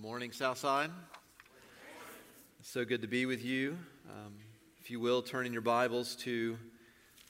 [0.00, 0.90] Good morning, Southside.
[2.62, 3.76] so good to be with you.
[4.08, 4.32] Um,
[4.80, 6.56] if you will, turn in your Bibles to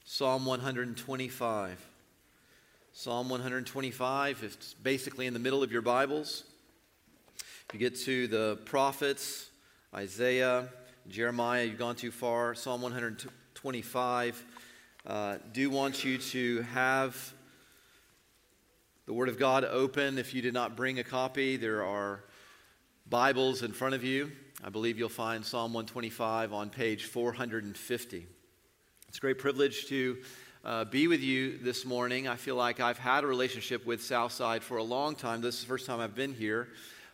[0.04, 1.88] Psalm 125.
[2.93, 6.45] Psalm 125 it's basically in the middle of your Bibles.
[7.38, 9.50] If you get to the prophets,
[9.93, 10.68] Isaiah,
[11.09, 12.55] Jeremiah, you've gone too far.
[12.55, 14.45] Psalm 125.
[15.05, 17.34] Uh, do want you to have
[19.07, 20.18] the Word of God open.
[20.18, 22.23] If you did not bring a copy, there are
[23.11, 24.30] Bibles in front of you.
[24.62, 28.27] I believe you'll find Psalm 125 on page 450.
[29.09, 30.18] It's a great privilege to
[30.64, 32.28] uh, be with you this morning.
[32.28, 35.41] I feel like I've had a relationship with Southside for a long time.
[35.41, 36.68] This is the first time I've been here.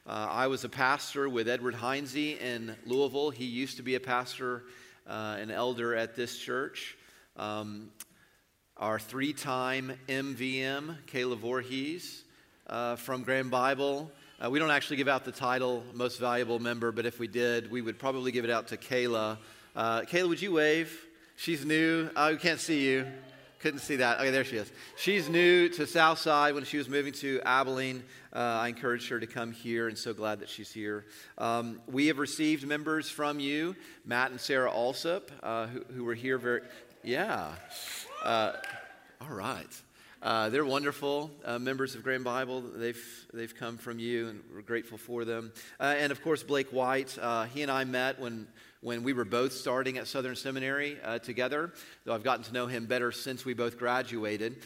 [0.07, 3.31] Uh, I was a pastor with Edward Heinze in Louisville.
[3.31, 4.65] He used to be a pastor,
[5.09, 6.99] uh, an elder at this church.
[7.39, 7.89] Um,
[8.77, 12.23] our three time MVM, Kayla Voorhees
[12.67, 14.13] uh, from Graham Bible.
[14.43, 17.71] Uh, we don't actually give out the title most valuable member, but if we did,
[17.71, 19.39] we would probably give it out to Kayla.
[19.75, 21.07] Uh, Kayla, would you wave?
[21.37, 22.11] She's new.
[22.15, 23.07] Oh, we can't see you.
[23.61, 24.21] Couldn't see that.
[24.21, 24.71] Okay, there she is.
[24.99, 26.55] She's new to Southside.
[26.55, 30.13] When she was moving to Abilene, uh, I encouraged her to come here, and so
[30.13, 31.07] glad that she's here.
[31.39, 36.15] Um, we have received members from you, Matt and Sarah Alsop, uh, who, who, were
[36.15, 36.61] here very.
[37.03, 37.53] Yeah.
[38.23, 38.53] Uh,
[39.23, 39.83] all right.
[40.23, 42.63] Uh, they're wonderful uh, members of Graham Bible.
[42.63, 45.53] They've, they've come from you, and we're grateful for them.
[45.79, 47.19] Uh, and of course, Blake White.
[47.21, 48.49] Uh, he and I met when,
[48.81, 52.67] when we were both starting at Southern Seminary uh, together, though I've gotten to know
[52.67, 54.57] him better since we both graduated.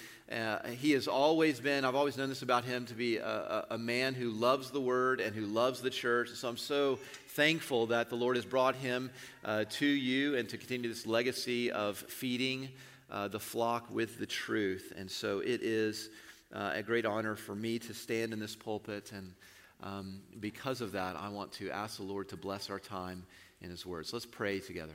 [0.78, 4.14] He has always been, I've always known this about him, to be a, a, man
[4.14, 6.30] who loves the Word and who loves the church.
[6.30, 9.10] So I'm so thankful that the Lord has brought him
[9.44, 12.68] to you and to continue this legacy of feeding
[13.10, 14.92] uh, the flock with the truth.
[14.96, 16.10] And so it is
[16.54, 19.12] uh, a great honor for me to stand in this pulpit.
[19.12, 19.34] And
[19.82, 23.24] um, because of that, I want to ask the Lord to bless our time
[23.60, 24.12] in His words.
[24.12, 24.94] Let's pray together.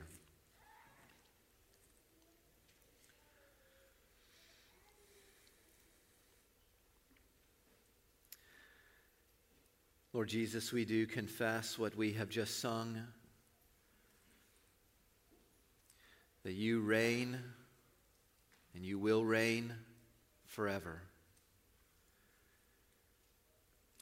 [10.14, 13.02] Lord Jesus, we do confess what we have just sung
[16.46, 17.38] that you reign
[18.76, 19.74] and you will reign
[20.44, 21.02] forever.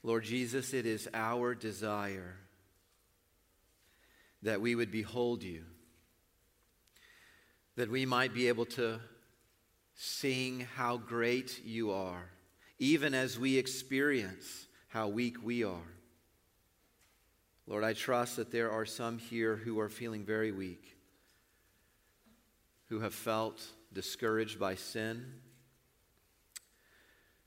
[0.02, 2.36] Lord Jesus, it is our desire
[4.42, 5.64] that we would behold you,
[7.78, 9.00] that we might be able to
[9.96, 12.30] sing how great you are,
[12.80, 15.94] even as we experience how weak we are.
[17.66, 20.98] Lord, I trust that there are some here who are feeling very weak,
[22.90, 25.26] who have felt discouraged by sin,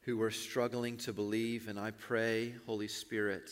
[0.02, 1.68] who are struggling to believe.
[1.68, 3.50] And I pray, Holy Spirit,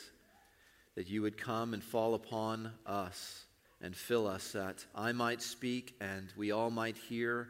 [0.94, 3.44] that you would come and fall upon us
[3.80, 7.48] and fill us, that I might speak and we all might hear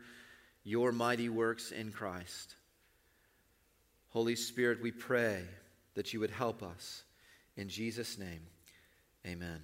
[0.65, 2.55] your mighty works in Christ.
[4.09, 5.43] Holy Spirit, we pray
[5.95, 7.05] that you would help us.
[7.57, 8.41] In Jesus' name,
[9.27, 9.61] amen.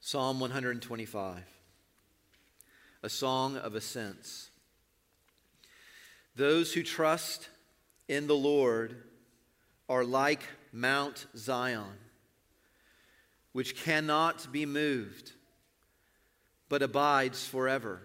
[0.00, 1.59] Psalm 125
[3.02, 4.50] a song of ascents.
[6.36, 7.48] Those who trust
[8.08, 8.96] in the Lord
[9.88, 11.98] are like Mount Zion,
[13.52, 15.32] which cannot be moved,
[16.68, 18.00] but abides forever.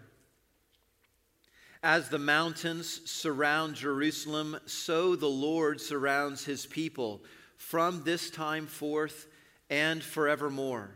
[1.84, 7.22] As the mountains surround Jerusalem, so the Lord surrounds his people
[7.58, 9.28] from this time forth
[9.70, 10.90] and forevermore.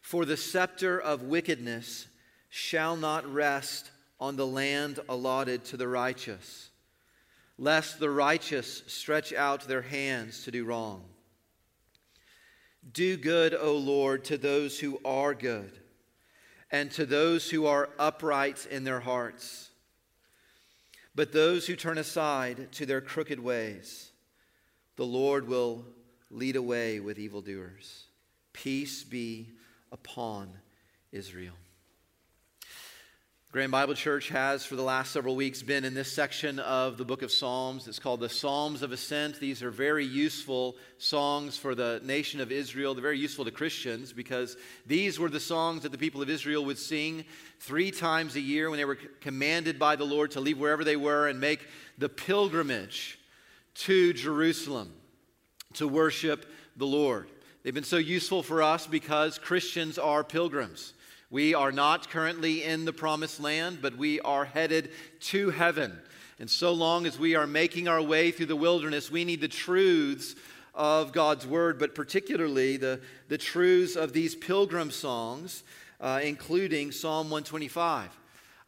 [0.00, 2.06] For the scepter of wickedness
[2.48, 6.70] shall not rest on the land allotted to the righteous,
[7.58, 11.04] lest the righteous stretch out their hands to do wrong.
[12.92, 15.72] Do good, O Lord, to those who are good,
[16.70, 19.70] and to those who are upright in their hearts.
[21.14, 24.10] But those who turn aside to their crooked ways,
[24.96, 25.84] the Lord will
[26.30, 28.04] lead away with evildoers.
[28.52, 29.48] Peace be
[29.90, 30.50] upon
[31.12, 31.54] Israel.
[33.56, 37.06] Graham Bible Church has, for the last several weeks, been in this section of the
[37.06, 37.88] book of Psalms.
[37.88, 39.40] It's called the Psalms of Ascent.
[39.40, 42.92] These are very useful songs for the nation of Israel.
[42.92, 46.66] They're very useful to Christians because these were the songs that the people of Israel
[46.66, 47.24] would sing
[47.58, 50.96] three times a year when they were commanded by the Lord to leave wherever they
[50.96, 51.66] were and make
[51.96, 53.18] the pilgrimage
[53.76, 54.92] to Jerusalem
[55.76, 56.44] to worship
[56.76, 57.30] the Lord.
[57.62, 60.92] They've been so useful for us because Christians are pilgrims.
[61.30, 64.90] We are not currently in the promised land, but we are headed
[65.20, 65.98] to heaven.
[66.38, 69.48] And so long as we are making our way through the wilderness, we need the
[69.48, 70.36] truths
[70.74, 75.64] of God's Word, but particularly the, the truths of these pilgrim songs,
[76.00, 78.10] uh, including Psalm 125.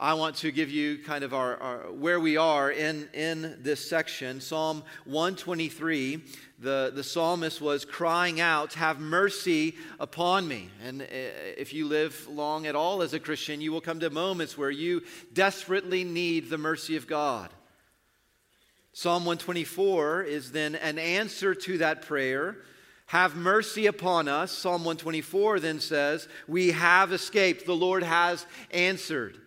[0.00, 3.90] I want to give you kind of our, our, where we are in, in this
[3.90, 4.40] section.
[4.40, 6.22] Psalm 123,
[6.60, 10.68] the, the psalmist was crying out, Have mercy upon me.
[10.84, 14.08] And uh, if you live long at all as a Christian, you will come to
[14.08, 15.02] moments where you
[15.32, 17.50] desperately need the mercy of God.
[18.92, 22.58] Psalm 124 is then an answer to that prayer.
[23.06, 24.52] Have mercy upon us.
[24.52, 27.66] Psalm 124 then says, We have escaped.
[27.66, 29.40] The Lord has answered.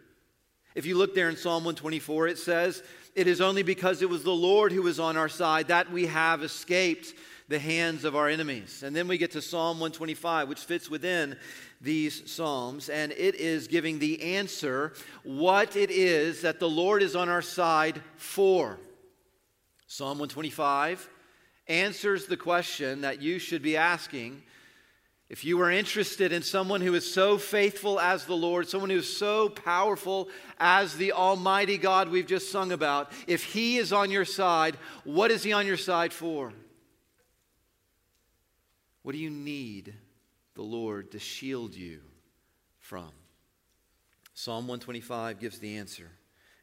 [0.73, 2.83] If you look there in Psalm 124, it says,
[3.15, 6.05] It is only because it was the Lord who was on our side that we
[6.05, 7.13] have escaped
[7.49, 8.81] the hands of our enemies.
[8.81, 11.35] And then we get to Psalm 125, which fits within
[11.81, 17.15] these Psalms, and it is giving the answer what it is that the Lord is
[17.15, 18.79] on our side for.
[19.87, 21.09] Psalm 125
[21.67, 24.41] answers the question that you should be asking
[25.31, 28.97] if you are interested in someone who is so faithful as the Lord, someone who
[28.97, 30.27] is so powerful
[30.59, 34.75] as the Almighty God we've just sung about, if He is on your side,
[35.05, 36.51] what is He on your side for?
[39.03, 39.93] What do you need
[40.55, 42.01] the Lord to shield you
[42.79, 43.11] from?
[44.33, 46.11] Psalm 125 gives the answer.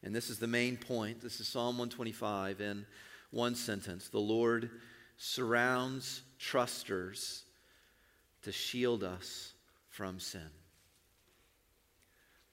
[0.03, 1.23] And this is the main point.
[1.23, 2.85] This is Psalm 125 in
[3.31, 4.09] one sentence.
[4.09, 4.69] The Lord
[5.17, 7.45] surrounds trusters
[8.43, 9.53] to shield us
[9.89, 10.51] from sin.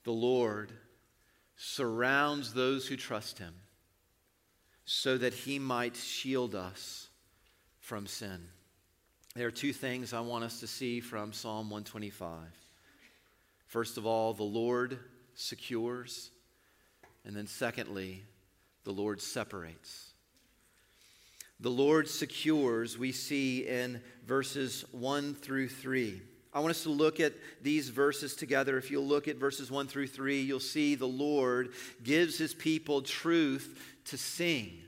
[0.04, 0.72] The Lord
[1.58, 3.54] surrounds those who trust him
[4.86, 7.10] so that he might shield us
[7.80, 8.48] from sin.
[9.36, 12.38] There are two things I want us to see from Psalm 125.
[13.68, 15.00] First of all, the Lord
[15.34, 16.32] secures,
[17.26, 18.24] and then secondly,
[18.84, 20.15] the Lord separates
[21.60, 26.22] the Lord secures, we see in verses 1 through 3.
[26.54, 28.78] I want us to look at these verses together.
[28.78, 31.74] If you'll look at verses 1 through 3, you'll see the Lord
[32.04, 34.81] gives his people truth to sing.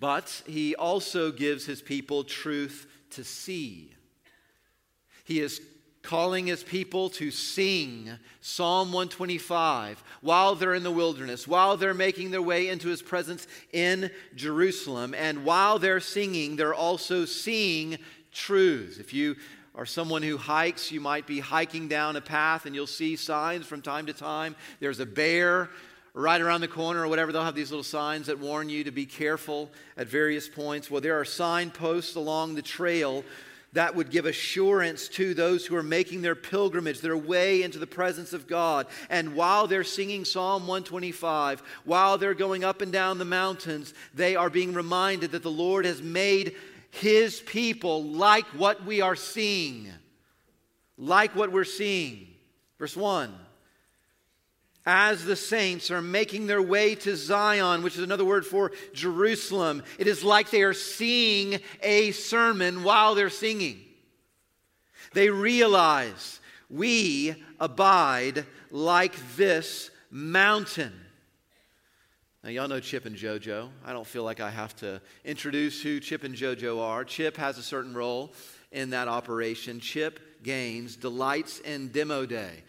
[0.00, 3.92] But he also gives his people truth to see.
[5.24, 5.60] He is
[6.06, 8.10] calling his people to sing
[8.40, 13.46] Psalm 125 while they're in the wilderness, while they're making their way into his presence
[13.72, 15.14] in Jerusalem.
[15.14, 17.98] And while they're singing, they're also seeing
[18.32, 18.98] truths.
[18.98, 19.34] If you
[19.74, 23.66] are someone who hikes, you might be hiking down a path and you'll see signs
[23.66, 24.54] from time to time.
[24.78, 25.70] There's a bear
[26.14, 27.32] right around the corner or whatever.
[27.32, 30.88] They'll have these little signs that warn you to be careful at various points.
[30.88, 33.24] Well, there are signposts along the trail
[33.76, 37.86] that would give assurance to those who are making their pilgrimage, their way into the
[37.86, 38.86] presence of God.
[39.10, 44.34] And while they're singing Psalm 125, while they're going up and down the mountains, they
[44.34, 46.56] are being reminded that the Lord has made
[46.90, 49.92] his people like what we are seeing.
[50.96, 52.28] Like what we're seeing.
[52.78, 53.45] Verse 1
[54.86, 59.82] as the saints are making their way to Zion, which is another word for Jerusalem,
[59.98, 63.80] it is like they are seeing a sermon while they're singing.
[65.12, 66.40] They realize
[66.70, 70.92] we abide like this mountain.
[72.44, 73.68] Now, y'all know Chip and JoJo.
[73.84, 77.04] I don't feel like I have to introduce who Chip and JoJo are.
[77.04, 78.32] Chip has a certain role
[78.70, 79.80] in that operation.
[79.80, 82.62] Chip Gaines delights in demo day.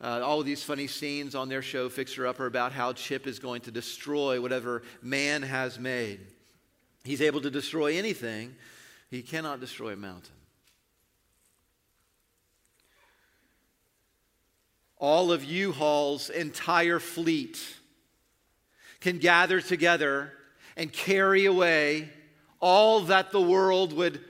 [0.00, 3.62] Uh, all these funny scenes on their show, Fixer Upper, about how Chip is going
[3.62, 6.20] to destroy whatever man has made.
[7.02, 8.54] He's able to destroy anything,
[9.10, 10.34] he cannot destroy a mountain.
[14.98, 17.58] All of U-Haul's entire fleet
[19.00, 20.32] can gather together
[20.76, 22.08] and carry away
[22.60, 24.20] all that the world would,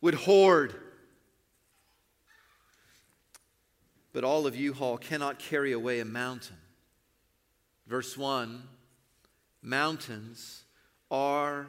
[0.00, 0.74] would hoard
[4.12, 6.56] but all of U-Haul cannot carry away a mountain.
[7.86, 8.62] Verse 1
[9.62, 10.64] Mountains
[11.10, 11.68] are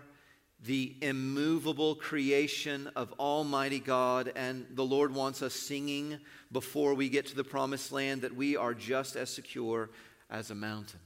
[0.65, 6.17] the immovable creation of Almighty God, and the Lord wants us singing
[6.51, 9.89] before we get to the promised land that we are just as secure
[10.29, 10.99] as a mountain.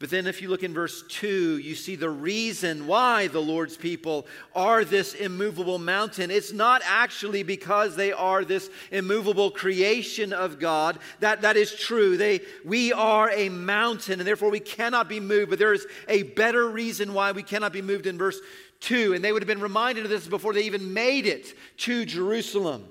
[0.00, 3.76] But then, if you look in verse 2, you see the reason why the Lord's
[3.76, 6.30] people are this immovable mountain.
[6.30, 10.98] It's not actually because they are this immovable creation of God.
[11.20, 12.16] That, that is true.
[12.16, 15.50] They, we are a mountain, and therefore we cannot be moved.
[15.50, 18.40] But there is a better reason why we cannot be moved in verse
[18.80, 19.12] 2.
[19.12, 22.88] And they would have been reminded of this before they even made it to Jerusalem.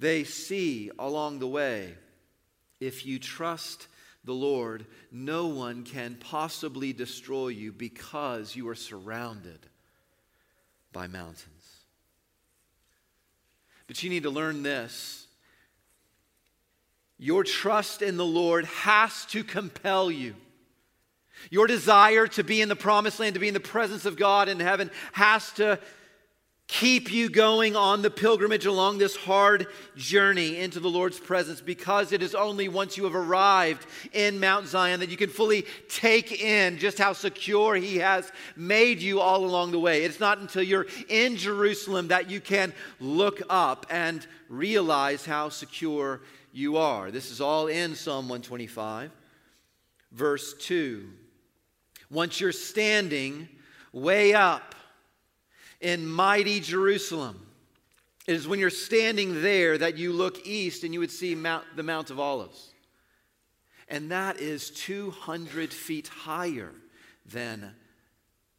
[0.00, 1.94] They see along the way
[2.80, 3.86] if you trust
[4.28, 9.58] the Lord, no one can possibly destroy you because you are surrounded
[10.92, 11.84] by mountains.
[13.86, 15.26] But you need to learn this.
[17.16, 20.34] Your trust in the Lord has to compel you.
[21.50, 24.50] Your desire to be in the promised land, to be in the presence of God
[24.50, 25.80] in heaven, has to
[26.68, 32.12] keep you going on the pilgrimage along this hard journey into the Lord's presence because
[32.12, 36.42] it is only once you have arrived in Mount Zion that you can fully take
[36.42, 40.04] in just how secure He has made you all along the way.
[40.04, 46.20] It's not until you're in Jerusalem that you can look up and realize how secure
[46.52, 47.10] you are.
[47.10, 49.10] This is all in Psalm 125,
[50.12, 51.08] verse 2.
[52.10, 53.48] Once you're standing
[53.90, 54.74] way up
[55.80, 57.46] in mighty Jerusalem,
[58.26, 61.64] it is when you're standing there that you look east and you would see Mount,
[61.76, 62.72] the Mount of Olives.
[63.88, 66.72] And that is 200 feet higher
[67.24, 67.74] than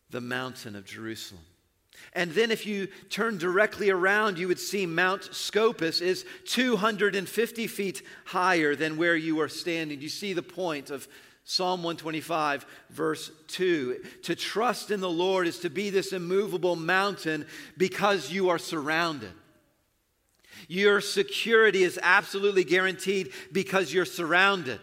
[0.09, 1.43] the mountain of Jerusalem.
[2.13, 8.01] And then, if you turn directly around, you would see Mount Scopus is 250 feet
[8.25, 10.01] higher than where you are standing.
[10.01, 11.07] You see the point of
[11.49, 14.03] Psalm 125, verse 2.
[14.21, 19.31] To trust in the Lord is to be this immovable mountain because you are surrounded.
[20.67, 24.79] Your security is absolutely guaranteed because you're surrounded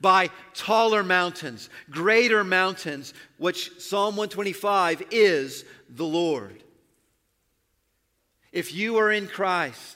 [0.00, 6.62] by taller mountains, greater mountains, which Psalm 125 is the Lord.
[8.52, 9.95] If you are in Christ,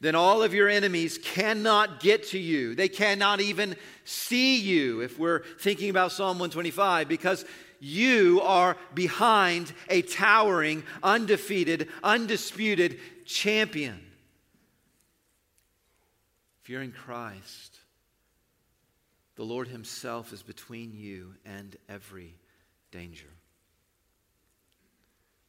[0.00, 2.74] then all of your enemies cannot get to you.
[2.74, 7.44] They cannot even see you, if we're thinking about Psalm 125, because
[7.80, 14.00] you are behind a towering, undefeated, undisputed champion.
[16.62, 17.78] If you're in Christ,
[19.36, 22.34] the Lord Himself is between you and every
[22.90, 23.28] danger.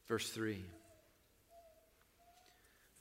[0.08, 0.62] Verse 3.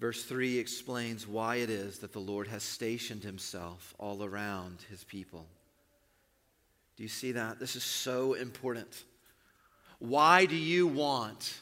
[0.01, 5.03] Verse 3 explains why it is that the Lord has stationed himself all around his
[5.03, 5.45] people.
[6.97, 7.59] Do you see that?
[7.59, 9.03] This is so important.
[9.99, 11.53] Why do you want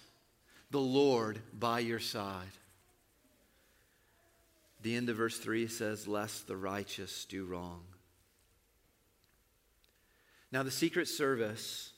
[0.72, 2.48] the Lord by your side?
[4.84, 7.82] The end of verse 3 says, Lest the righteous do wrong.
[10.50, 11.92] Now, the Secret Service,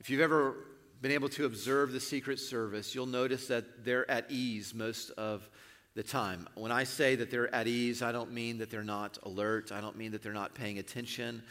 [0.00, 0.56] if you've ever
[1.00, 5.48] been able to observe the Secret Service, you'll notice that they're at ease most of
[5.94, 6.46] the time.
[6.54, 9.72] When I say that they're at ease, I don't mean that they're not alert.
[9.72, 11.42] I don't mean that they're not paying attention.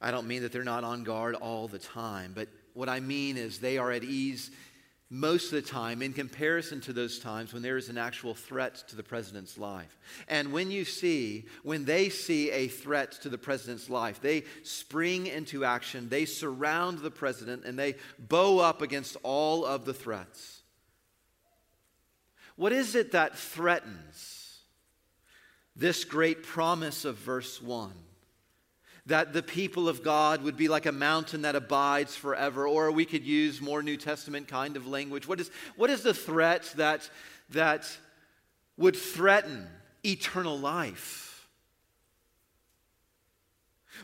[0.00, 2.32] I don't mean that they're not on guard all the time.
[2.34, 4.50] But what I mean is they are at ease
[5.14, 8.74] most of the time in comparison to those times when there is an actual threat
[8.88, 9.96] to the president's life.
[10.26, 15.28] And when you see, when they see a threat to the president's life, they spring
[15.28, 20.62] into action, they surround the president, and they bow up against all of the threats.
[22.56, 24.58] What is it that threatens
[25.76, 27.92] this great promise of verse 1?
[29.06, 33.04] That the people of God would be like a mountain that abides forever, or we
[33.04, 35.28] could use more New Testament kind of language.
[35.28, 37.08] What is, what is the threat that,
[37.50, 37.86] that
[38.78, 39.66] would threaten
[40.04, 41.46] eternal life?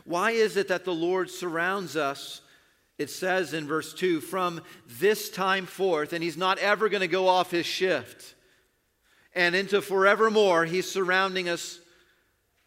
[0.05, 2.41] Why is it that the Lord surrounds us?
[2.97, 7.07] It says in verse 2 from this time forth, and He's not ever going to
[7.07, 8.35] go off His shift.
[9.33, 11.79] And into forevermore, He's surrounding us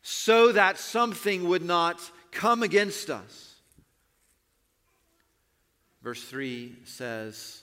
[0.03, 2.01] so that something would not
[2.35, 3.55] come against us.
[6.03, 7.63] Verse 3 says,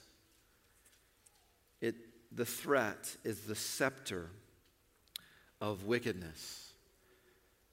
[1.80, 1.94] it,
[2.32, 4.28] the threat is the scepter
[5.60, 6.72] of wickedness.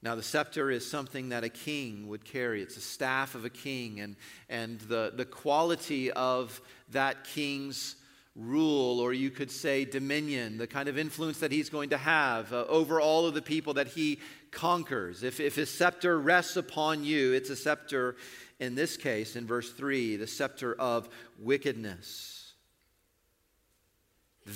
[0.02, 2.62] Now, the scepter is something that a king would carry.
[2.62, 4.16] It's a staff of a king, and,
[4.48, 6.60] and the, the quality of
[6.92, 7.96] that king's
[8.40, 12.52] rule, or you could say dominion, the kind of influence that he's going to have
[12.52, 14.18] uh, over all of the people that he
[14.50, 15.22] conquers.
[15.22, 18.16] If, if his scepter rests upon you, it's a scepter,
[18.58, 22.54] in this case, in verse 3, the scepter of wickedness.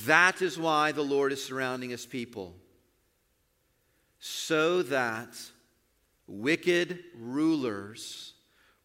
[0.06, 2.54] That is why the Lord is surrounding his people,
[4.18, 5.36] so that
[6.26, 8.32] wicked rulers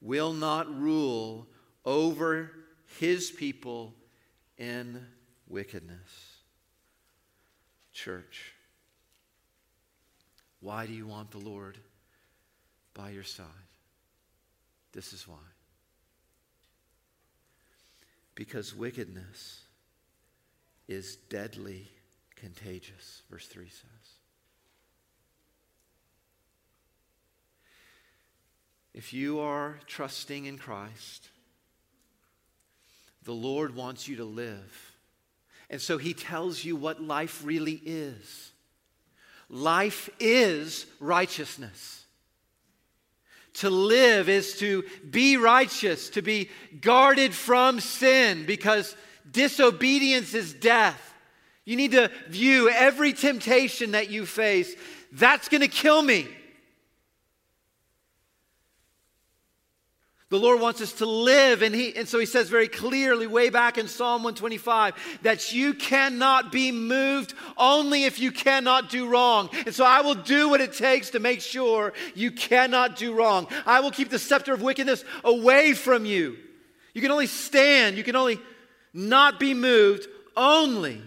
[0.01, 1.47] will not rule
[1.85, 2.51] over
[2.99, 3.93] his people
[4.59, 5.01] in
[5.47, 6.37] wickedness.
[7.93, 8.53] Church,
[10.59, 11.79] why do you want the Lord
[12.93, 13.45] by your side?
[14.91, 15.37] This is why.
[18.35, 19.61] Because wickedness
[20.87, 21.87] is deadly
[22.35, 24.13] contagious, verse 3 says.
[28.93, 31.29] If you are trusting in Christ,
[33.29, 34.95] the Lord wants you to live.
[35.69, 38.51] And so he tells you what life really is.
[39.49, 42.05] Life is righteousness.
[43.53, 46.49] To live is to be righteous, to be
[46.81, 48.95] guarded from sin, because
[49.31, 51.13] disobedience is death.
[51.65, 54.73] You need to view every temptation that you face.
[55.11, 56.27] That's going to kill me.
[60.29, 63.49] The Lord wants us to live, and, he, and so He says very clearly, way
[63.49, 69.49] back in Psalm 125, that you cannot be moved only if you cannot do wrong.
[69.65, 73.47] And so I will do what it takes to make sure you cannot do wrong.
[73.65, 76.37] I will keep the scepter of wickedness away from you.
[76.93, 78.39] You can only stand, you can only
[78.93, 80.07] not be moved
[80.37, 81.01] only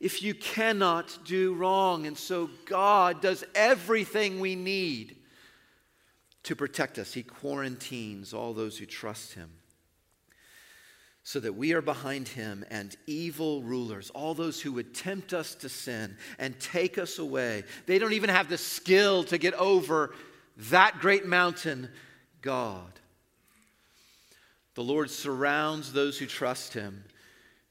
[0.00, 2.06] if you cannot do wrong.
[2.06, 5.16] And so God does everything we need
[6.44, 7.12] to protect us.
[7.12, 9.50] He quarantines all those who trust him
[11.26, 15.54] so that we are behind him and evil rulers, all those who would tempt us
[15.54, 17.64] to sin and take us away.
[17.86, 20.14] They don't even have the skill to get over
[20.68, 21.88] that great mountain,
[22.42, 22.92] God.
[24.74, 27.04] The Lord surrounds those who trust him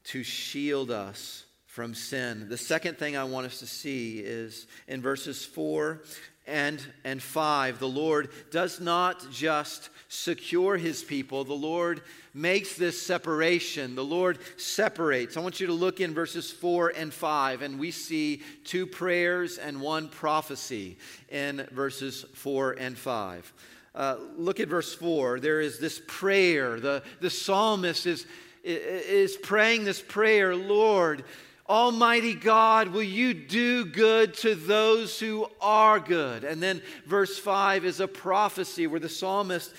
[0.04, 2.48] to shield us from sin.
[2.48, 6.02] The second thing I want us to see is in verses 4
[6.46, 12.02] and, and 5, the Lord does not just secure his people, the Lord
[12.34, 13.94] makes this separation.
[13.94, 15.36] The Lord separates.
[15.36, 19.58] I want you to look in verses 4 and 5, and we see two prayers
[19.58, 20.98] and one prophecy
[21.30, 23.52] in verses 4 and 5.
[23.94, 25.38] Uh, look at verse 4.
[25.38, 26.80] There is this prayer.
[26.80, 28.26] The, the psalmist is,
[28.64, 31.24] is praying this prayer Lord,
[31.68, 36.44] Almighty God, will you do good to those who are good?
[36.44, 39.72] And then verse 5 is a prophecy where the psalmist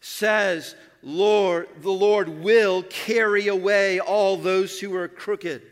[0.00, 5.62] says, Lord, the Lord will carry away all those who are crooked.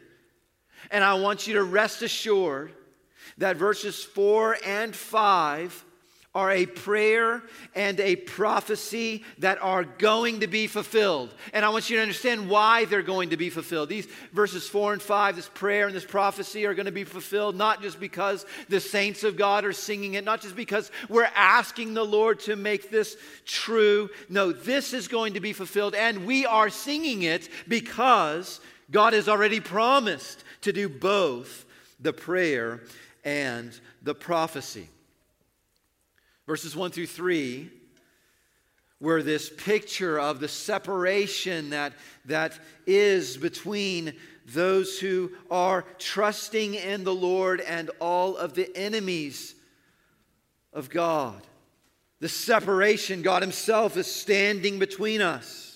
[0.91, 2.73] And I want you to rest assured
[3.39, 5.85] that verses 4 and 5
[6.37, 7.43] are a prayer
[7.75, 11.33] and a prophecy that are going to be fulfilled.
[11.55, 13.89] And I want you to understand why they're going to be fulfilled.
[13.89, 17.57] These verses 4 and 5, this prayer and this prophecy are going to be fulfilled
[17.57, 21.95] not just because the saints of God are singing it, not just because we're asking
[21.95, 24.11] the Lord to make this true.
[24.29, 29.27] No, this is going to be fulfilled, and we are singing it because God has
[29.27, 31.65] already promised to do both
[31.99, 32.83] the prayer
[33.25, 33.73] and
[34.03, 34.91] the prophecy
[36.47, 37.71] verses 1 through 3,
[38.99, 41.93] where this picture of the separation that,
[42.25, 44.15] that is between
[44.47, 49.54] those who are trusting in the Lord and all of the enemies
[50.73, 51.43] of God.
[52.21, 55.67] The separation, God Himself is standing between us.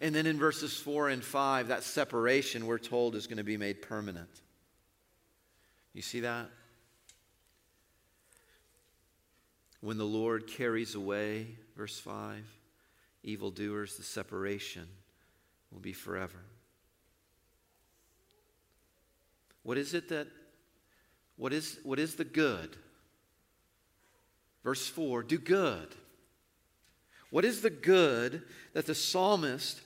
[0.00, 3.58] And then in verses 4 and 5, that separation, we're told, is going to be
[3.58, 4.40] made permanent.
[5.92, 6.48] You see that?
[9.82, 12.44] When the Lord carries away, verse 5,
[13.24, 14.86] evildoers, the separation
[15.72, 16.38] will be forever.
[19.64, 20.28] What is it that,
[21.36, 22.76] what is, what is the good?
[24.62, 25.88] Verse 4 do good.
[27.30, 28.42] What is the good
[28.74, 29.80] that the psalmist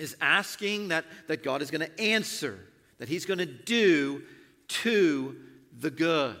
[0.00, 2.58] is asking that, that God is going to answer,
[2.98, 4.22] that he's going to do
[4.66, 5.36] to
[5.78, 6.36] the good?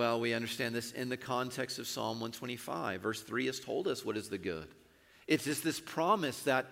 [0.00, 3.02] Well, we understand this in the context of Psalm 125.
[3.02, 4.66] Verse 3 has told us what is the good.
[5.26, 6.68] It's just this promise that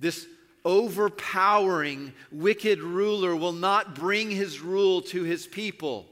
[0.00, 0.26] this
[0.64, 6.06] overpowering, wicked ruler will not bring his rule to his people.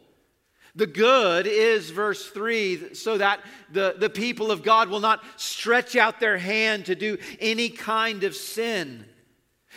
[0.77, 3.41] The good is, verse 3, so that
[3.73, 8.23] the, the people of God will not stretch out their hand to do any kind
[8.23, 9.05] of sin.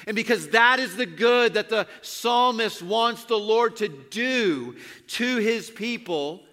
[0.05, 4.75] And because that is the good that the psalmist wants the Lord to do
[5.07, 6.43] to his people,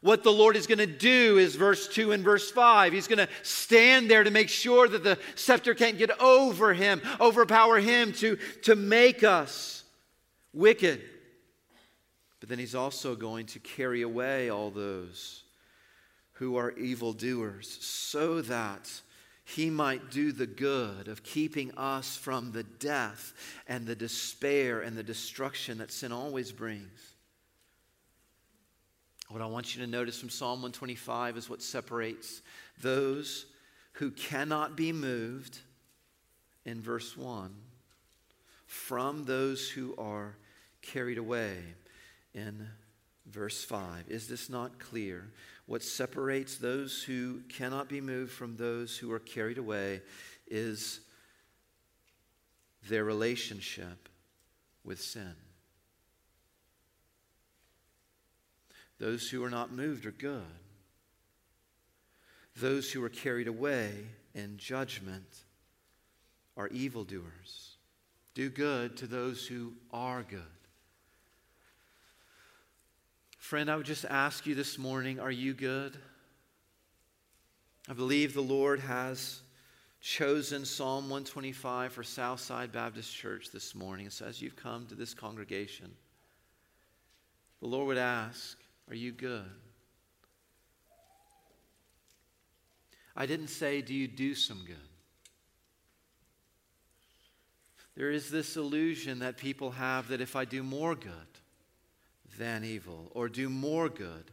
[0.00, 2.92] what the Lord is going to do is verse 2 and verse 5.
[2.92, 7.02] He's going to stand there to make sure that the scepter can't get over him,
[7.20, 9.82] overpower him, to, to make us
[10.52, 11.02] wicked.
[12.40, 15.42] But then he's also going to carry away all those
[16.34, 18.88] who are evildoers so that
[19.44, 23.32] he might do the good of keeping us from the death
[23.66, 27.14] and the despair and the destruction that sin always brings.
[29.30, 32.40] What I want you to notice from Psalm 125 is what separates
[32.80, 33.44] those
[33.92, 35.58] who cannot be moved
[36.64, 37.54] in verse 1
[38.64, 40.34] from those who are
[40.80, 41.58] carried away
[42.32, 42.68] in
[43.26, 44.04] verse 5.
[44.08, 45.30] Is this not clear?
[45.66, 50.00] What separates those who cannot be moved from those who are carried away
[50.46, 51.00] is
[52.88, 54.08] their relationship
[54.84, 55.34] with sin.
[58.98, 60.42] Those who are not moved are good.
[62.56, 63.92] Those who are carried away
[64.34, 65.44] in judgment
[66.56, 67.76] are evildoers.
[68.34, 70.42] Do good to those who are good.
[73.38, 75.96] Friend, I would just ask you this morning are you good?
[77.88, 79.40] I believe the Lord has
[80.00, 84.10] chosen Psalm 125 for Southside Baptist Church this morning.
[84.10, 85.90] So as you've come to this congregation,
[87.60, 88.58] the Lord would ask,
[88.88, 89.50] Are you good?
[93.16, 94.76] I didn't say, Do you do some good?
[97.96, 101.12] There is this illusion that people have that if I do more good,
[102.38, 104.30] than evil, or do more good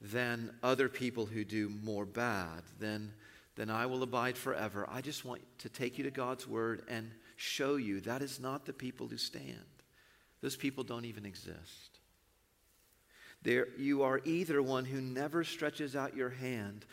[0.00, 3.12] than other people who do more bad, then,
[3.56, 4.86] then I will abide forever.
[4.88, 8.66] I just want to take you to God's word and show you that is not
[8.66, 9.64] the people who stand.
[10.42, 11.95] Those people don't even exist.
[13.46, 16.84] There, you are either one who never stretches out your hand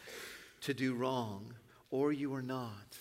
[0.61, 1.51] to do wrong,
[1.89, 2.95] or you are not.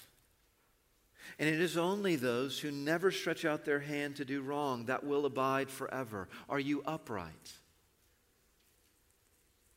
[1.39, 5.05] And it is only those who never stretch out their hand to do wrong that
[5.05, 6.31] will abide forever.
[6.49, 7.53] Are you upright?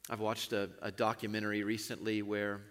[0.09, 2.61] I've watched a, a documentary recently where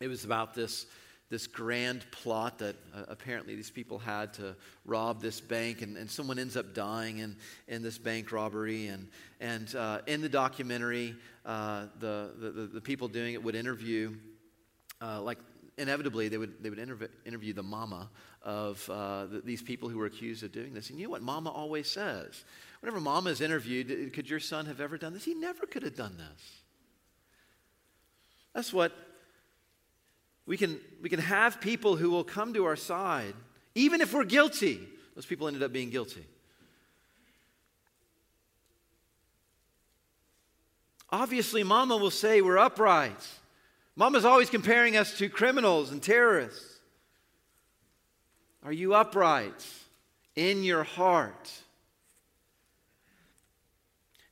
[0.00, 0.86] it was about this
[1.34, 4.54] this grand plot that uh, apparently these people had to
[4.86, 7.34] rob this bank, and, and someone ends up dying in,
[7.66, 8.86] in this bank robbery.
[8.86, 9.08] And,
[9.40, 14.14] and uh, in the documentary, uh, the, the, the, people doing it would interview,
[15.00, 15.38] uh, like
[15.76, 18.08] inevitably, they would, they would interview, interview the mama
[18.42, 20.90] of uh, the, these people who were accused of doing this.
[20.90, 22.44] And you know what mama always says?
[22.78, 25.24] Whenever mama is interviewed, could your son have ever done this?
[25.24, 26.62] He never could have done this.
[28.54, 28.92] That's what
[30.46, 33.34] we can, we can have people who will come to our side,
[33.74, 34.80] even if we're guilty.
[35.14, 36.24] Those people ended up being guilty.
[41.10, 43.28] Obviously, mama will say we're upright.
[43.96, 46.80] Mama's always comparing us to criminals and terrorists.
[48.64, 49.64] Are you upright
[50.34, 51.52] in your heart?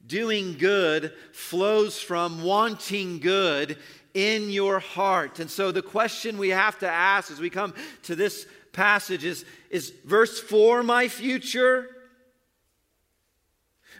[0.04, 3.78] Doing good flows from wanting good
[4.14, 5.38] in your heart.
[5.38, 9.44] And so the question we have to ask as we come to this passage is
[9.70, 11.88] is verse 4 my future?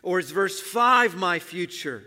[0.02, 2.02] Or is verse 5 my future?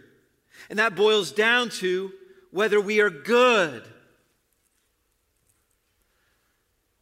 [0.70, 2.12] And that boils down to
[2.52, 3.84] whether we are good.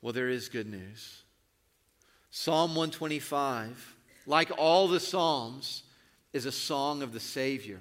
[0.01, 1.21] Well, there is good news.
[2.29, 5.83] Psalm 125, like all the Psalms,
[6.33, 7.79] is a song of the Savior.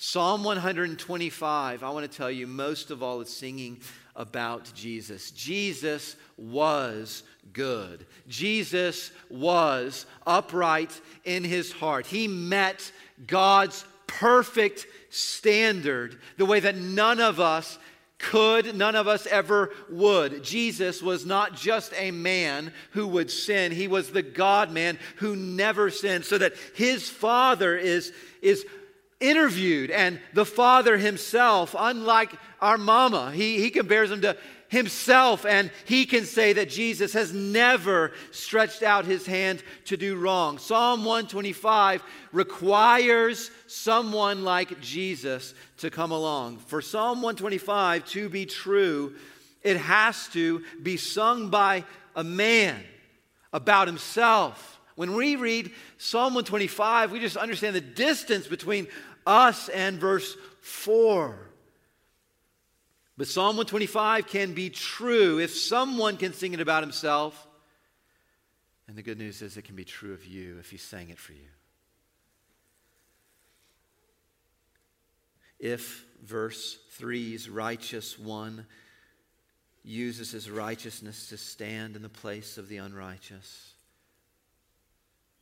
[0.00, 3.80] Psalm 125, I want to tell you, most of all, is singing
[4.14, 5.32] about Jesus.
[5.32, 8.06] Jesus was good.
[8.28, 12.06] Jesus was upright in his heart.
[12.06, 12.92] He met
[13.26, 17.76] God's perfect standard the way that none of us
[18.18, 20.44] could, none of us ever would.
[20.44, 25.34] Jesus was not just a man who would sin, he was the God man who
[25.34, 28.64] never sinned, so that his Father is, is
[29.20, 34.36] interviewed, and the Father himself, unlike our mama, he, he compares him to
[34.68, 40.16] himself, and he can say that Jesus has never stretched out his hand to do
[40.16, 40.58] wrong.
[40.58, 42.02] Psalm 125
[42.32, 46.58] requires someone like Jesus to come along.
[46.58, 49.14] For Psalm 125 to be true,
[49.62, 52.76] it has to be sung by a man
[53.52, 54.78] about himself.
[54.96, 58.88] When we read Psalm 125, we just understand the distance between
[59.28, 61.38] us and verse 4.
[63.16, 67.46] But Psalm 125 can be true if someone can sing it about himself.
[68.86, 71.18] And the good news is it can be true of you if he sang it
[71.18, 71.48] for you.
[75.58, 78.66] If verse 3's righteous one
[79.84, 83.72] uses his righteousness to stand in the place of the unrighteous,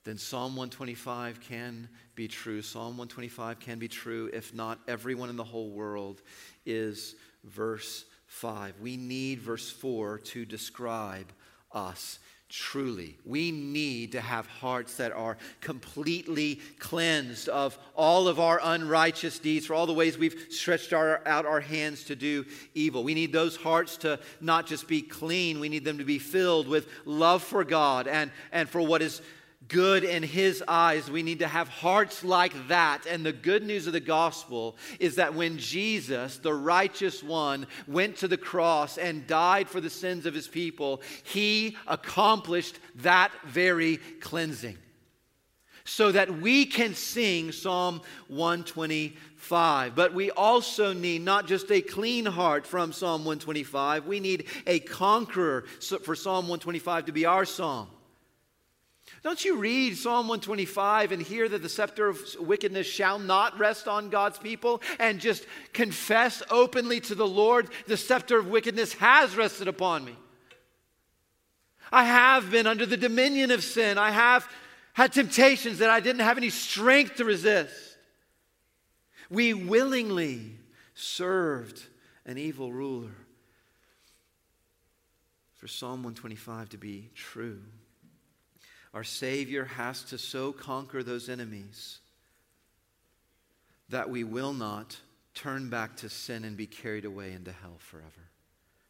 [0.07, 2.63] then Psalm 125 can be true.
[2.63, 6.23] Psalm 125 can be true if not everyone in the whole world
[6.65, 8.75] is verse 5.
[8.81, 11.33] We need verse 4 to describe
[11.73, 13.19] us truly.
[13.25, 19.67] We need to have hearts that are completely cleansed of all of our unrighteous deeds,
[19.67, 23.03] for all the ways we've stretched our, out our hands to do evil.
[23.03, 26.69] We need those hearts to not just be clean, we need them to be filled
[26.69, 29.21] with love for God and, and for what is
[29.69, 31.11] good in his eyes.
[31.11, 33.07] We need to have hearts like that.
[33.07, 38.17] And the good news of the gospel is that when Jesus, the righteous one, went
[38.19, 43.99] to the cross and died for the sins of his people, he accomplished that very
[44.21, 44.79] cleansing.
[45.85, 49.95] So that we can sing Psalm 125.
[49.95, 54.81] But we also need not just a clean heart from Psalm 125, we need a
[54.81, 55.65] conqueror
[56.03, 57.87] for Psalm 125 to be our psalm.
[59.27, 63.89] Don't you read Psalm 125 and hear that the scepter of wickedness shall not rest
[63.89, 69.37] on God's people and just confess openly to the Lord, the scepter of wickedness has
[69.37, 70.15] rested upon me?
[71.91, 73.99] I have been under the dominion of sin.
[73.99, 74.49] I have
[74.93, 77.75] had temptations that I didn't have any strength to resist.
[79.29, 80.53] We willingly
[80.95, 81.83] served
[82.27, 83.17] an evil ruler.
[85.57, 87.63] For Psalm 125 to be true.
[88.97, 91.99] Our Savior has to so conquer those enemies
[93.91, 94.97] that we will not
[95.35, 98.31] turn back to sin and be carried away into hell forever.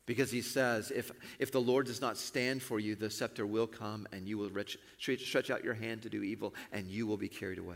[0.06, 3.66] Because he says, if, if the Lord does not stand for you, the scepter will
[3.66, 4.48] come and you will
[4.96, 7.74] stretch out your hand to do evil and you will be carried away.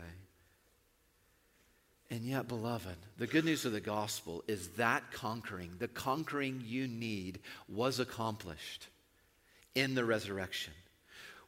[2.09, 6.87] And yet, beloved, the good news of the gospel is that conquering, the conquering you
[6.87, 8.87] need, was accomplished
[9.75, 10.71] in the resurrection.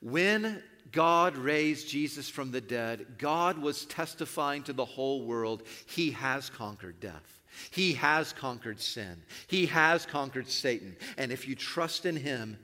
[0.03, 0.61] When
[0.91, 6.49] God raised Jesus from the dead, God was testifying to the whole world He has
[6.49, 7.41] conquered death.
[7.71, 9.21] He has conquered sin.
[9.47, 10.97] He has conquered Satan.
[11.17, 12.57] And if you trust in Him,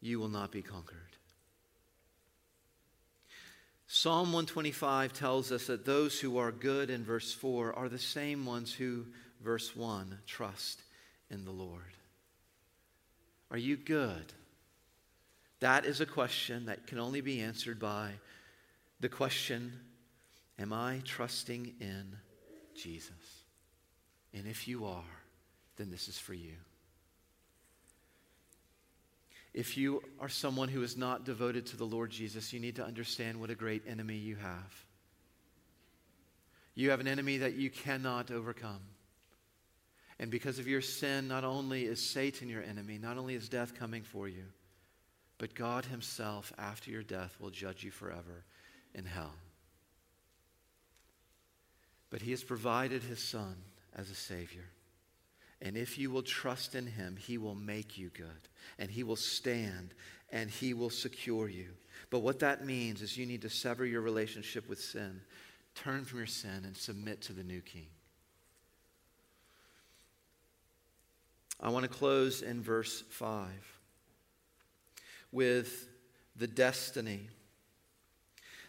[0.00, 0.96] you will not be conquered.
[3.88, 8.46] Psalm 125 tells us that those who are good in verse 4 are the same
[8.46, 9.04] ones who,
[9.42, 10.80] verse 1, trust
[11.28, 11.82] in the Lord.
[13.50, 14.32] Are you good?
[15.60, 18.12] That is a question that can only be answered by
[19.00, 19.72] the question
[20.58, 22.16] Am I trusting in
[22.74, 23.12] Jesus?
[24.34, 25.02] And if you are,
[25.76, 26.52] then this is for you.
[29.52, 32.84] If you are someone who is not devoted to the Lord Jesus, you need to
[32.84, 34.84] understand what a great enemy you have.
[36.74, 38.80] You have an enemy that you cannot overcome.
[40.20, 43.74] And because of your sin, not only is Satan your enemy, not only is death
[43.74, 44.44] coming for you,
[45.38, 48.44] but God Himself, after your death, will judge you forever
[48.94, 49.32] in hell.
[52.10, 53.56] But He has provided His Son
[53.96, 54.66] as a Savior.
[55.62, 59.16] And if you will trust in Him, He will make you good, and He will
[59.16, 59.94] stand,
[60.30, 61.68] and He will secure you.
[62.10, 65.22] But what that means is you need to sever your relationship with sin,
[65.74, 67.86] turn from your sin, and submit to the new King.
[71.62, 73.48] I want to close in verse 5
[75.30, 75.88] with
[76.36, 77.28] the destiny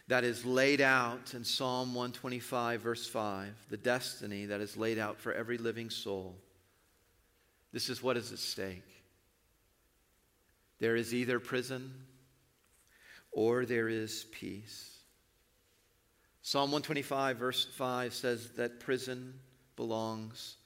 [0.08, 5.18] that is laid out in Psalm 125, verse 5, the destiny that is laid out
[5.18, 6.36] for every living soul.
[7.72, 8.82] This is what is at stake.
[10.78, 11.94] There is either prison
[13.30, 14.90] or there is peace.
[16.42, 19.32] Psalm 125, verse 5 says that prison
[19.76, 20.56] belongs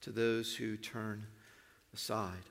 [0.00, 1.26] to those who turn
[1.94, 2.42] aside.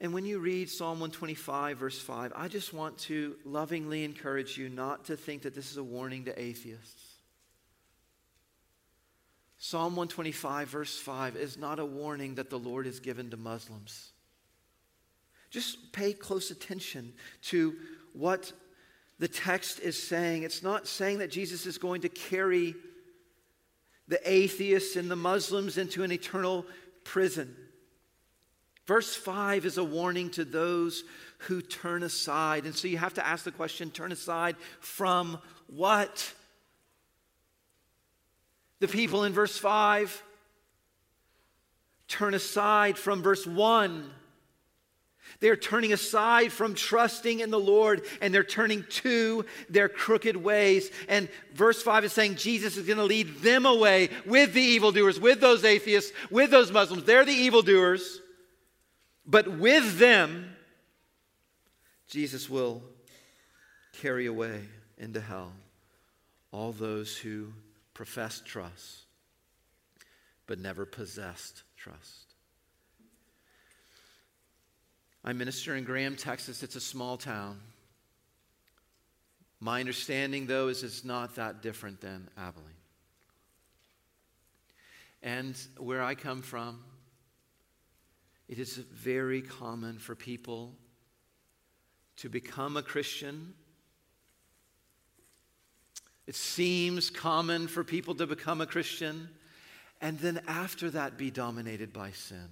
[0.00, 4.68] And when you read Psalm 125, verse 5, I just want to lovingly encourage you
[4.68, 7.02] not to think that this is a warning to atheists.
[9.58, 14.12] Psalm 125, verse 5, is not a warning that the Lord has given to Muslims.
[15.50, 17.74] Just pay close attention to
[18.14, 18.52] what
[19.18, 20.44] the text is saying.
[20.44, 22.74] It's not saying that Jesus is going to carry
[24.08, 26.64] the atheists and the Muslims into an eternal
[27.04, 27.54] prison.
[28.86, 31.04] Verse 5 is a warning to those
[31.38, 32.64] who turn aside.
[32.64, 35.38] And so you have to ask the question turn aside from
[35.68, 36.32] what?
[38.80, 40.22] The people in verse 5
[42.08, 44.10] turn aside from verse 1.
[45.38, 50.90] They're turning aside from trusting in the Lord and they're turning to their crooked ways.
[51.08, 55.20] And verse 5 is saying Jesus is going to lead them away with the evildoers,
[55.20, 57.04] with those atheists, with those Muslims.
[57.04, 58.20] They're the evildoers.
[59.26, 60.56] But with them,
[62.08, 62.82] Jesus will
[63.92, 64.62] carry away
[64.98, 65.52] into hell
[66.52, 67.52] all those who
[67.94, 69.04] professed trust
[70.50, 72.34] but never possessed trust.
[75.22, 76.64] I minister in Graham, Texas.
[76.64, 77.60] It's a small town.
[79.60, 82.66] My understanding, though, is it's not that different than Abilene.
[85.22, 86.82] And where I come from,
[88.50, 90.74] it is very common for people
[92.16, 93.54] to become a Christian.
[96.26, 99.28] It seems common for people to become a Christian
[100.00, 102.48] and then after that be dominated by sin.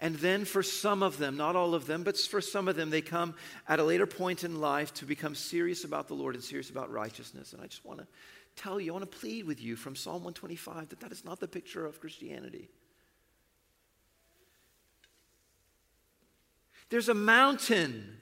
[0.00, 2.90] And then for some of them, not all of them, but for some of them,
[2.90, 3.36] they come
[3.68, 6.90] at a later point in life to become serious about the Lord and serious about
[6.90, 7.52] righteousness.
[7.52, 8.06] And I just want to
[8.56, 11.38] tell you, I want to plead with you from Psalm 125 that that is not
[11.38, 12.68] the picture of Christianity.
[16.90, 18.18] There's a mountain.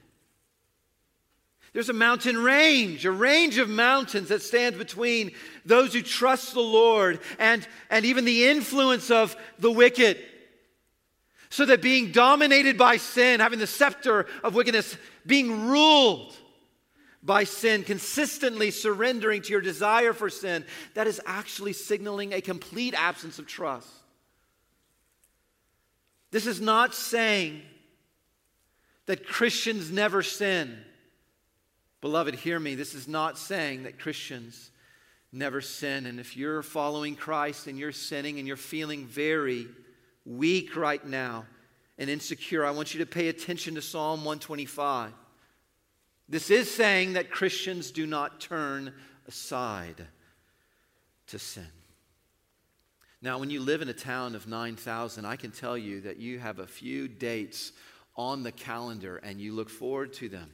[1.73, 5.33] There's a mountain range, a range of mountains that stand between
[5.67, 10.19] those who trust the Lord and, and even the influence of the wicked.
[11.51, 16.35] So that being dominated by sin, having the scepter of wickedness, being ruled
[17.23, 22.95] by sin, consistently surrendering to your desire for sin, that is actually signaling a complete
[22.95, 23.89] absence of trust.
[26.31, 27.63] This is not saying
[29.07, 30.77] that Christians never sin.
[32.01, 32.75] Beloved, hear me.
[32.75, 34.71] This is not saying that Christians
[35.33, 36.07] never sin.
[36.07, 39.67] And if you're following Christ and you're sinning and you're feeling very
[40.25, 41.47] weak right now
[41.99, 45.13] and insecure, I want you to pay attention to Psalm 125.
[46.29, 48.93] This is saying that Christians do not turn
[49.29, 50.07] aside
[51.29, 51.67] to sin.
[53.23, 56.39] Now, when you live in a town of 9,000, I can tell you that you
[56.39, 57.73] have a few dates
[58.17, 60.51] on the calendar and you look forward to them.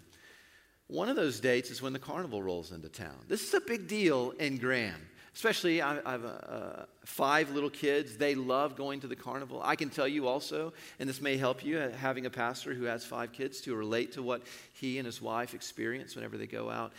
[0.89, 3.17] One of those dates is when the carnival rolls into town.
[3.29, 5.01] This is a big deal in Graham.
[5.35, 8.19] Especially, I, I have uh, five little kids.
[8.19, 9.63] They love going to the carnival.
[9.65, 12.85] I can tell you also, and this may help you, uh, having a pastor who
[12.85, 14.43] has five kids to relate to what
[14.75, 16.93] he and his wife experience whenever they go out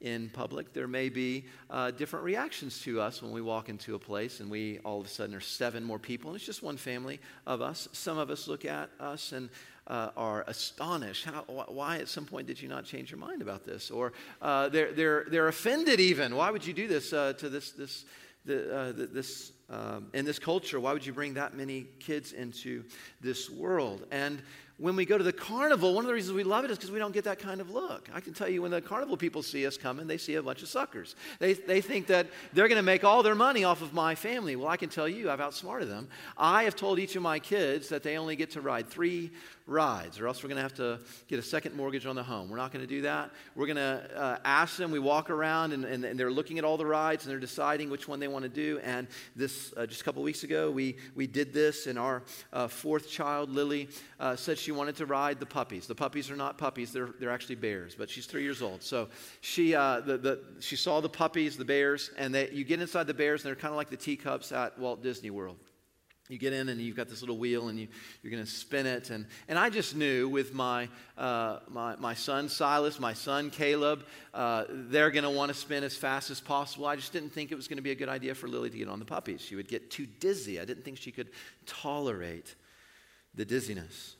[0.00, 0.72] in public.
[0.72, 4.50] There may be uh, different reactions to us when we walk into a place and
[4.50, 7.60] we all of a sudden are seven more people, and it's just one family of
[7.60, 7.88] us.
[7.92, 9.50] Some of us look at us and
[9.86, 11.24] uh, are astonished.
[11.24, 13.90] How, why at some point did you not change your mind about this?
[13.90, 16.34] Or uh, they're, they're, they're offended even.
[16.34, 18.04] Why would you do this uh, to this, this,
[18.44, 20.78] the, uh, this um, in this culture?
[20.80, 22.84] Why would you bring that many kids into
[23.20, 24.06] this world?
[24.10, 24.42] And
[24.78, 26.90] when we go to the carnival, one of the reasons we love it is because
[26.90, 28.08] we don't get that kind of look.
[28.12, 30.62] I can tell you when the carnival people see us coming, they see a bunch
[30.62, 31.14] of suckers.
[31.38, 34.56] They, they think that they're going to make all their money off of my family.
[34.56, 36.08] Well, I can tell you, I've outsmarted them.
[36.36, 39.30] I have told each of my kids that they only get to ride three
[39.66, 42.50] rides, or else we're going to have to get a second mortgage on the home.
[42.50, 43.30] We're not going to do that.
[43.54, 44.90] We're going to uh, ask them.
[44.90, 47.88] We walk around, and, and, and, they're looking at all the rides, and they're deciding
[47.88, 48.78] which one they want to do.
[48.84, 52.68] And this, uh, just a couple weeks ago, we, we did this, and our uh,
[52.68, 53.88] fourth child, Lily,
[54.20, 55.86] uh, said she wanted to ride the puppies.
[55.86, 58.82] The puppies are not puppies, they're, they're actually bears, but she's three years old.
[58.82, 59.08] So
[59.40, 63.06] she, uh, the, the, she saw the puppies, the bears, and they, you get inside
[63.06, 65.58] the bears, and they're kind of like the teacups at Walt Disney World.
[66.28, 67.86] You get in and you've got this little wheel and you,
[68.22, 72.14] you're going to spin it and, and i just knew with my, uh, my, my
[72.14, 76.40] son silas my son caleb uh, they're going to want to spin as fast as
[76.40, 76.86] possible.
[76.86, 78.78] I just didn't think it was going to be a good idea for lily to
[78.78, 79.42] get on the puppies.
[79.42, 80.58] She would get too dizzy.
[80.58, 81.28] I didn't think she could
[81.66, 82.54] tolerate
[83.34, 84.16] the dizziness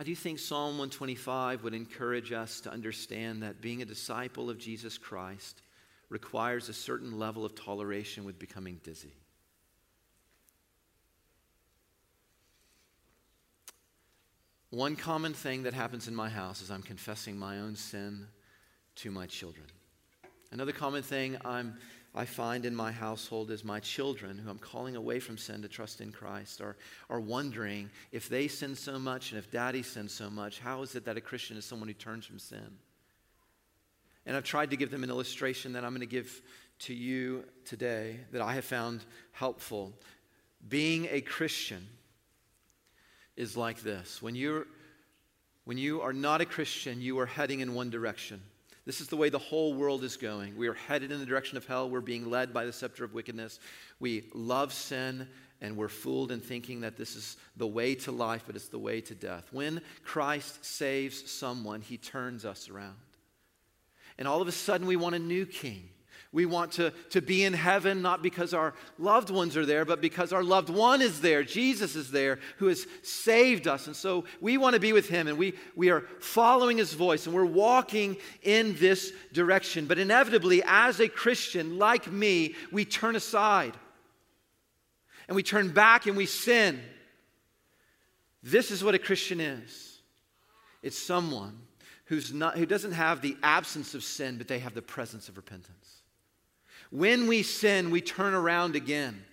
[0.00, 4.56] I do think Psalm 125 would encourage us to understand that being a disciple of
[4.56, 5.60] Jesus Christ
[6.08, 9.12] requires a certain level of toleration with becoming dizzy.
[14.70, 18.26] One common thing that happens in my house is I'm confessing my own sin
[18.96, 19.66] to my children.
[20.50, 21.74] Another common thing I'm,
[22.14, 25.68] I find in my household is my children, who I'm calling away from sin to
[25.68, 26.76] trust in Christ, are,
[27.08, 30.96] are wondering if they sin so much and if daddy sins so much, how is
[30.96, 32.78] it that a Christian is someone who turns from sin?
[34.26, 36.42] And I've tried to give them an illustration that I'm going to give
[36.80, 39.92] to you today that I have found helpful.
[40.68, 41.86] Being a Christian
[43.36, 44.66] is like this when, you're,
[45.64, 48.42] when you are not a Christian, you are heading in one direction.
[48.86, 50.56] This is the way the whole world is going.
[50.56, 51.90] We are headed in the direction of hell.
[51.90, 53.60] We're being led by the scepter of wickedness.
[53.98, 55.28] We love sin
[55.60, 58.78] and we're fooled in thinking that this is the way to life, but it's the
[58.78, 59.44] way to death.
[59.52, 62.96] When Christ saves someone, he turns us around.
[64.18, 65.88] And all of a sudden, we want a new king.
[66.32, 70.00] We want to, to be in heaven not because our loved ones are there, but
[70.00, 71.42] because our loved one is there.
[71.42, 73.88] Jesus is there who has saved us.
[73.88, 77.26] And so we want to be with him and we, we are following his voice
[77.26, 79.86] and we're walking in this direction.
[79.86, 83.76] But inevitably, as a Christian like me, we turn aside
[85.26, 86.80] and we turn back and we sin.
[88.40, 90.00] This is what a Christian is
[90.82, 91.58] it's someone
[92.04, 95.36] who's not, who doesn't have the absence of sin, but they have the presence of
[95.36, 96.02] repentance.
[96.90, 99.24] When we sin, we turn around again.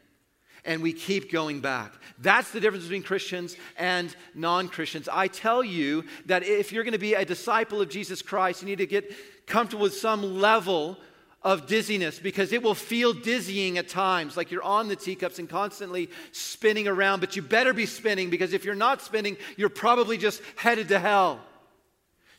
[0.66, 1.93] and we keep going back.
[2.20, 5.08] That's the difference between Christians and non Christians.
[5.10, 8.68] I tell you that if you're going to be a disciple of Jesus Christ, you
[8.68, 9.10] need to get
[9.47, 10.97] comfortable with some level
[11.41, 15.47] of dizziness because it will feel dizzying at times, like you're on the teacups and
[15.47, 17.22] constantly spinning around.
[17.22, 20.99] But you better be spinning because if you're not spinning, you're probably just headed to
[20.99, 21.39] hell.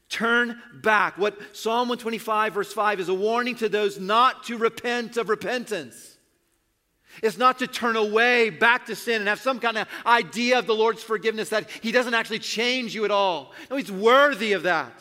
[0.08, 1.18] Turn back.
[1.18, 6.16] What Psalm 125, verse 5, is a warning to those not to repent of repentance.
[7.22, 10.66] It's not to turn away back to sin and have some kind of idea of
[10.66, 13.52] the Lord's forgiveness that He doesn't actually change you at all.
[13.70, 14.92] No, He's worthy of that.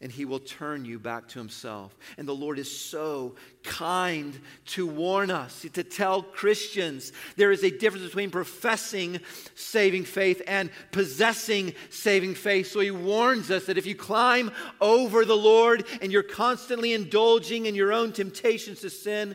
[0.00, 1.96] And He will turn you back to Himself.
[2.18, 7.70] And the Lord is so kind to warn us, to tell Christians there is a
[7.70, 9.20] difference between professing
[9.54, 12.70] saving faith and possessing saving faith.
[12.70, 14.50] So He warns us that if you climb
[14.82, 19.34] over the Lord and you're constantly indulging in your own temptations to sin,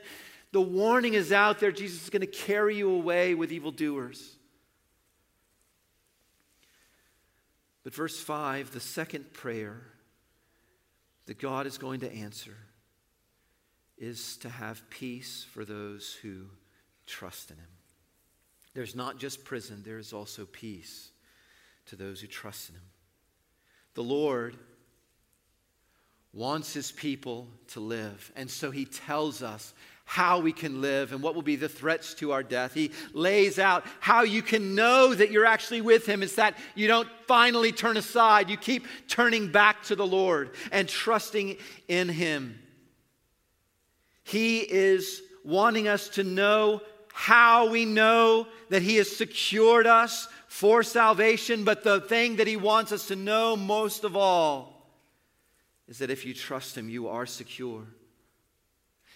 [0.51, 1.71] the warning is out there.
[1.71, 4.37] Jesus is going to carry you away with evildoers.
[7.83, 9.81] But verse 5, the second prayer
[11.25, 12.55] that God is going to answer
[13.97, 16.45] is to have peace for those who
[17.05, 17.67] trust in Him.
[18.73, 21.11] There's not just prison, there is also peace
[21.87, 22.83] to those who trust in Him.
[23.93, 24.57] The Lord
[26.33, 29.73] wants His people to live, and so He tells us
[30.05, 32.73] how we can live and what will be the threats to our death.
[32.73, 36.21] He lays out how you can know that you're actually with Him.
[36.21, 40.87] It's that you don't finally turn aside, you keep turning back to the Lord and
[40.87, 41.55] trusting
[41.87, 42.59] in Him.
[44.23, 46.81] He is wanting us to know
[47.13, 52.57] how we know that He has secured us for salvation, but the thing that He
[52.57, 54.89] wants us to know most of all
[55.87, 57.85] is that if you trust Him, you are secure.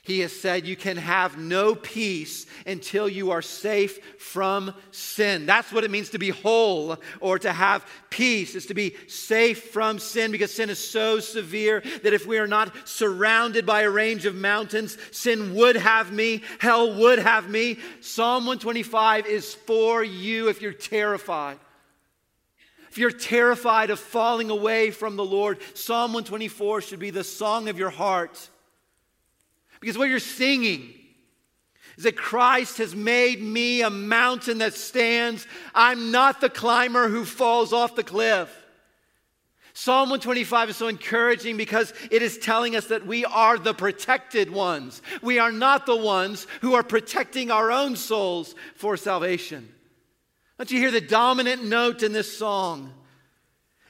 [0.06, 5.48] He has said you can have no peace until you are safe from sin.
[5.48, 9.72] That's what it means to be whole or to have peace, is to be safe
[9.72, 13.90] from sin because sin is so severe that if we are not surrounded by a
[13.90, 17.80] range of mountains, sin would have me, hell would have me.
[18.02, 21.58] Psalm 125 is for you if you're terrified.
[22.92, 27.70] If you're terrified of falling away from the Lord, Psalm 124 should be the song
[27.70, 28.52] of your heart.
[29.86, 30.92] Because what you're singing
[31.96, 35.46] is that Christ has made me a mountain that stands.
[35.76, 38.50] I'm not the climber who falls off the cliff.
[39.76, 44.50] Psalm 125 is so encouraging because it is telling us that we are the protected
[44.50, 45.04] ones.
[45.22, 49.72] We are not the ones who are protecting our own souls for salvation.
[50.58, 52.92] Don't you hear the dominant note in this song?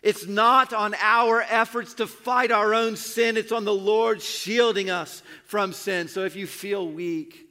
[0.06, 4.92] It's not on our efforts to fight our own sin, it's on the Lord shielding
[4.92, 6.08] us from sin.
[6.10, 7.50] So if you feel weak,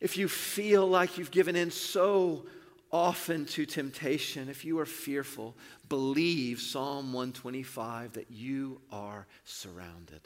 [0.00, 2.44] if you feel like you've given in so
[2.92, 5.56] often to temptation, if you are fearful,
[5.88, 10.20] believe Psalm 125 that you are surrounded.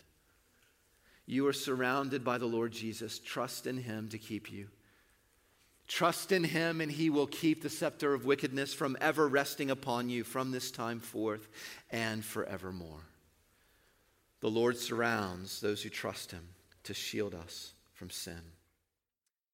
[1.26, 3.20] You are surrounded by the Lord Jesus.
[3.20, 4.66] Trust in Him to keep you.
[5.88, 10.08] Trust in him, and he will keep the scepter of wickedness from ever resting upon
[10.08, 11.48] you from this time forth
[11.90, 13.02] and forevermore.
[14.40, 16.48] The Lord surrounds those who trust him
[16.84, 18.40] to shield us from sin.